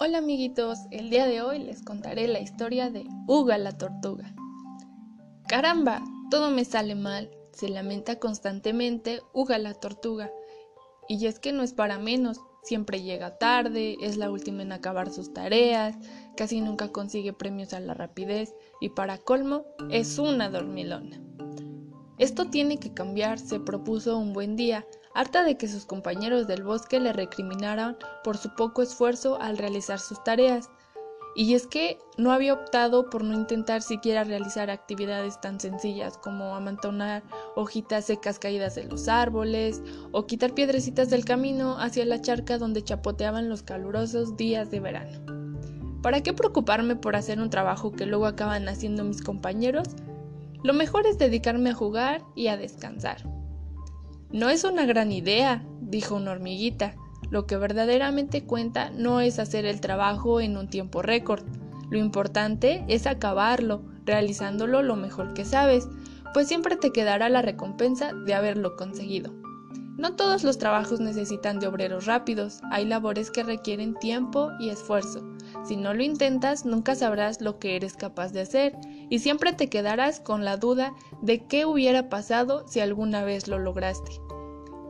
[0.00, 4.34] Hola amiguitos, el día de hoy les contaré la historia de Uga la tortuga.
[5.46, 6.02] Caramba,
[6.32, 10.32] todo me sale mal, se lamenta constantemente Uga la tortuga.
[11.08, 15.12] Y es que no es para menos, siempre llega tarde, es la última en acabar
[15.12, 15.96] sus tareas,
[16.36, 21.20] casi nunca consigue premios a la rapidez y para colmo es una dormilona.
[22.18, 26.62] Esto tiene que cambiar, se propuso un buen día, harta de que sus compañeros del
[26.62, 30.70] bosque le recriminaran por su poco esfuerzo al realizar sus tareas.
[31.36, 36.54] Y es que no había optado por no intentar siquiera realizar actividades tan sencillas como
[36.54, 37.24] amontonar
[37.56, 42.84] hojitas secas caídas de los árboles o quitar piedrecitas del camino hacia la charca donde
[42.84, 45.34] chapoteaban los calurosos días de verano.
[46.02, 49.88] ¿Para qué preocuparme por hacer un trabajo que luego acaban haciendo mis compañeros?
[50.64, 53.18] Lo mejor es dedicarme a jugar y a descansar.
[54.30, 56.94] No es una gran idea, dijo una hormiguita.
[57.30, 61.44] Lo que verdaderamente cuenta no es hacer el trabajo en un tiempo récord.
[61.90, 65.86] Lo importante es acabarlo, realizándolo lo mejor que sabes,
[66.32, 69.34] pues siempre te quedará la recompensa de haberlo conseguido.
[69.98, 75.22] No todos los trabajos necesitan de obreros rápidos, hay labores que requieren tiempo y esfuerzo.
[75.62, 78.74] Si no lo intentas, nunca sabrás lo que eres capaz de hacer
[79.08, 83.58] y siempre te quedarás con la duda de qué hubiera pasado si alguna vez lo
[83.58, 84.20] lograste.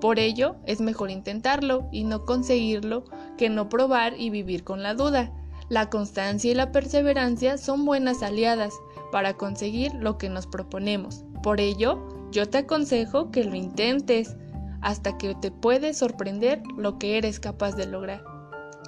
[0.00, 3.04] Por ello, es mejor intentarlo y no conseguirlo
[3.38, 5.32] que no probar y vivir con la duda.
[5.68, 8.74] La constancia y la perseverancia son buenas aliadas
[9.10, 11.24] para conseguir lo que nos proponemos.
[11.42, 14.36] Por ello, yo te aconsejo que lo intentes
[14.82, 18.22] hasta que te puedes sorprender lo que eres capaz de lograr.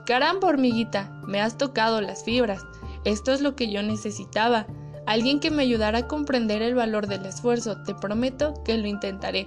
[0.05, 2.62] Caramba, hormiguita, me has tocado las fibras.
[3.05, 4.66] Esto es lo que yo necesitaba.
[5.06, 7.82] Alguien que me ayudara a comprender el valor del esfuerzo.
[7.82, 9.46] Te prometo que lo intentaré.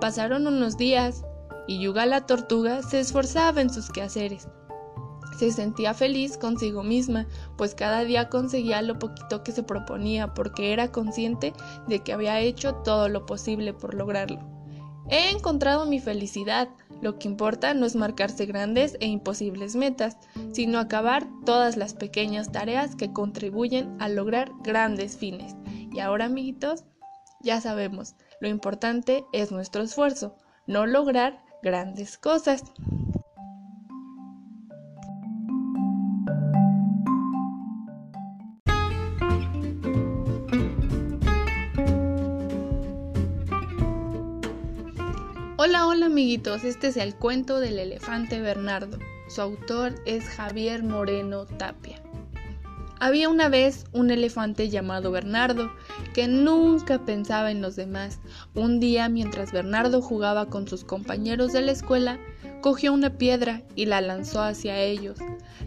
[0.00, 1.24] Pasaron unos días
[1.68, 4.48] y Yuga la tortuga se esforzaba en sus quehaceres.
[5.38, 7.26] Se sentía feliz consigo misma,
[7.56, 11.52] pues cada día conseguía lo poquito que se proponía porque era consciente
[11.86, 14.40] de que había hecho todo lo posible por lograrlo.
[15.10, 16.68] He encontrado mi felicidad.
[17.00, 20.16] Lo que importa no es marcarse grandes e imposibles metas,
[20.52, 25.54] sino acabar todas las pequeñas tareas que contribuyen a lograr grandes fines.
[25.92, 26.84] Y ahora, amiguitos,
[27.40, 32.64] ya sabemos, lo importante es nuestro esfuerzo, no lograr grandes cosas.
[45.60, 48.96] Hola, hola amiguitos, este es el cuento del elefante Bernardo.
[49.28, 52.00] Su autor es Javier Moreno Tapia.
[53.00, 55.68] Había una vez un elefante llamado Bernardo,
[56.14, 58.20] que nunca pensaba en los demás.
[58.54, 62.20] Un día, mientras Bernardo jugaba con sus compañeros de la escuela,
[62.60, 65.18] cogió una piedra y la lanzó hacia ellos.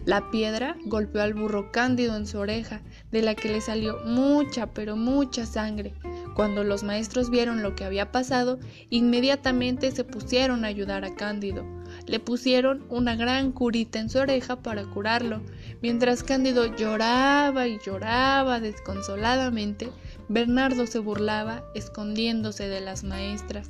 [0.06, 2.80] La piedra golpeó al burro Cándido en su oreja,
[3.10, 5.92] de la que le salió mucha, pero mucha sangre.
[6.34, 8.58] Cuando los maestros vieron lo que había pasado,
[8.90, 11.64] inmediatamente se pusieron a ayudar a Cándido.
[12.06, 15.42] Le pusieron una gran curita en su oreja para curarlo.
[15.82, 19.90] Mientras Cándido lloraba y lloraba desconsoladamente,
[20.28, 23.68] Bernardo se burlaba escondiéndose de las maestras.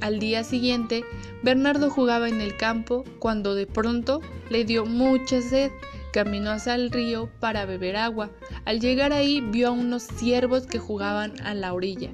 [0.00, 1.04] Al día siguiente,
[1.42, 5.72] Bernardo jugaba en el campo cuando de pronto le dio mucha sed
[6.12, 8.30] Caminó hacia el río para beber agua.
[8.64, 12.10] Al llegar ahí vio a unos ciervos que jugaban a la orilla.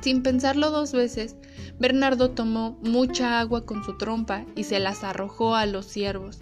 [0.00, 1.36] Sin pensarlo dos veces,
[1.78, 6.38] Bernardo tomó mucha agua con su trompa y se las arrojó a los ciervos.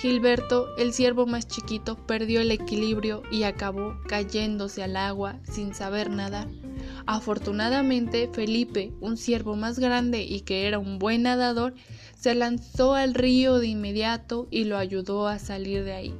[0.00, 6.10] Gilberto, el ciervo más chiquito, perdió el equilibrio y acabó cayéndose al agua sin saber
[6.10, 6.48] nadar.
[7.06, 11.74] Afortunadamente, Felipe, un ciervo más grande y que era un buen nadador,
[12.20, 16.14] se lanzó al río de inmediato y lo ayudó a salir de ahí.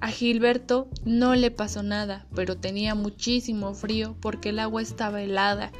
[0.00, 5.72] A Gilberto no le pasó nada, pero tenía muchísimo frío porque el agua estaba helada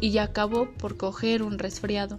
[0.00, 2.18] y acabó por coger un resfriado.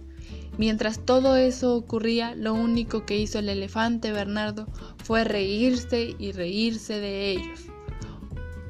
[0.56, 4.66] Mientras todo eso ocurría, lo único que hizo el elefante Bernardo
[5.04, 7.60] fue reírse y reírse de ellos.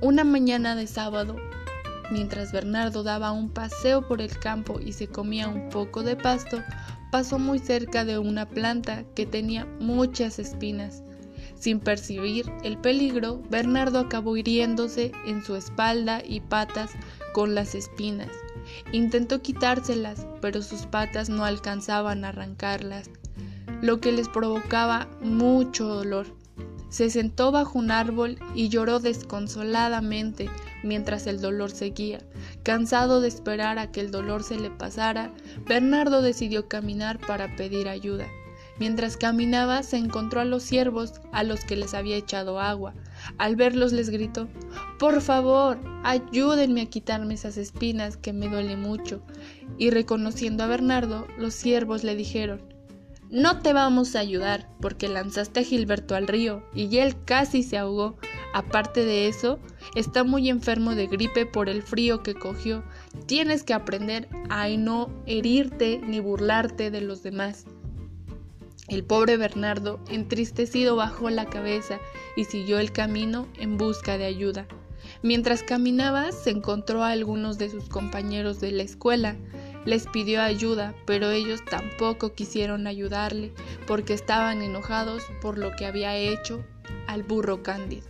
[0.01, 1.37] Una mañana de sábado,
[2.11, 6.61] mientras Bernardo daba un paseo por el campo y se comía un poco de pasto,
[7.11, 11.03] pasó muy cerca de una planta que tenía muchas espinas.
[11.57, 16.93] Sin percibir el peligro, Bernardo acabó hiriéndose en su espalda y patas
[17.35, 18.31] con las espinas.
[18.93, 23.11] Intentó quitárselas, pero sus patas no alcanzaban a arrancarlas,
[23.83, 26.40] lo que les provocaba mucho dolor.
[26.91, 30.51] Se sentó bajo un árbol y lloró desconsoladamente
[30.83, 32.19] mientras el dolor seguía.
[32.65, 35.33] Cansado de esperar a que el dolor se le pasara,
[35.67, 38.27] Bernardo decidió caminar para pedir ayuda.
[38.81, 42.95] Mientras caminaba se encontró a los ciervos a los que les había echado agua.
[43.39, 44.49] Al verlos les gritó
[44.99, 49.21] Por favor, ayúdenme a quitarme esas espinas que me duele mucho.
[49.79, 52.70] Y reconociendo a Bernardo, los ciervos le dijeron
[53.31, 57.79] No te vamos a ayudar porque lanzaste a Gilberto al río y él casi se
[57.79, 58.17] ahogó.
[58.53, 59.61] Aparte de eso,
[59.95, 62.83] está muy enfermo de gripe por el frío que cogió.
[63.27, 67.67] Tienes que aprender a no herirte ni burlarte de los demás.
[68.89, 72.01] El pobre Bernardo, entristecido, bajó la cabeza
[72.37, 74.67] y siguió el camino en busca de ayuda.
[75.23, 79.37] Mientras caminaba, se encontró a algunos de sus compañeros de la escuela.
[79.85, 83.53] Les pidió ayuda, pero ellos tampoco quisieron ayudarle
[83.87, 86.65] porque estaban enojados por lo que había hecho
[87.07, 88.07] al burro cándido.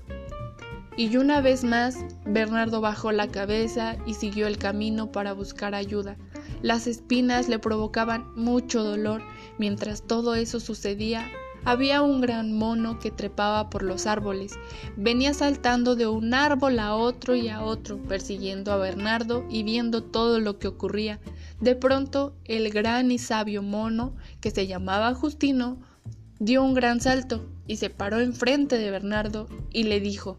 [0.96, 1.96] Y una vez más,
[2.26, 6.16] Bernardo bajó la cabeza y siguió el camino para buscar ayuda.
[6.62, 9.22] Las espinas le provocaban mucho dolor.
[9.56, 11.26] Mientras todo eso sucedía,
[11.64, 14.58] había un gran mono que trepaba por los árboles.
[14.96, 20.02] Venía saltando de un árbol a otro y a otro, persiguiendo a Bernardo y viendo
[20.02, 21.20] todo lo que ocurría.
[21.60, 25.78] De pronto, el gran y sabio mono, que se llamaba Justino,
[26.38, 30.38] dio un gran salto y se paró enfrente de Bernardo y le dijo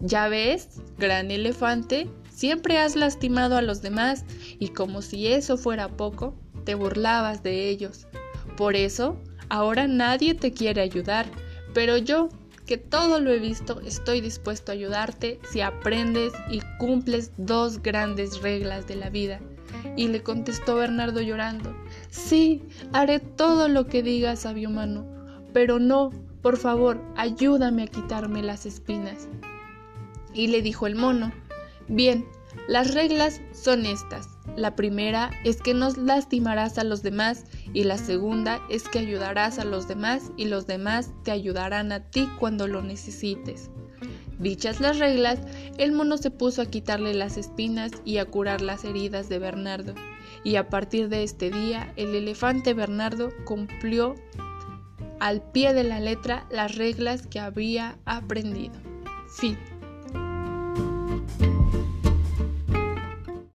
[0.00, 4.24] Ya ves, gran elefante, Siempre has lastimado a los demás
[4.58, 6.34] y como si eso fuera poco,
[6.64, 8.06] te burlabas de ellos.
[8.56, 9.16] Por eso,
[9.48, 11.26] ahora nadie te quiere ayudar,
[11.74, 12.30] pero yo,
[12.66, 18.40] que todo lo he visto, estoy dispuesto a ayudarte si aprendes y cumples dos grandes
[18.40, 19.40] reglas de la vida.
[19.96, 21.74] Y le contestó Bernardo llorando,
[22.10, 25.06] sí, haré todo lo que digas, sabio humano,
[25.52, 26.10] pero no,
[26.40, 29.28] por favor, ayúdame a quitarme las espinas.
[30.34, 31.30] Y le dijo el mono,
[31.88, 32.24] Bien,
[32.68, 34.28] las reglas son estas.
[34.56, 39.58] La primera es que no lastimarás a los demás y la segunda es que ayudarás
[39.58, 43.70] a los demás y los demás te ayudarán a ti cuando lo necesites.
[44.42, 45.38] Dichas las reglas,
[45.78, 49.94] el mono se puso a quitarle las espinas y a curar las heridas de Bernardo.
[50.42, 54.16] Y a partir de este día, el elefante Bernardo cumplió
[55.20, 58.74] al pie de la letra las reglas que había aprendido.
[59.36, 59.56] Fin.